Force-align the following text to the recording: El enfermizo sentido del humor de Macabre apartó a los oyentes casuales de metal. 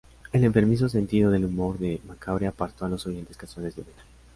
El 0.33 0.43
enfermizo 0.45 0.89
sentido 0.89 1.29
del 1.29 1.45
humor 1.45 1.77
de 1.77 2.01
Macabre 2.07 2.47
apartó 2.47 2.85
a 2.85 2.89
los 2.89 3.05
oyentes 3.05 3.37
casuales 3.37 3.75
de 3.75 3.83
metal. 3.83 4.05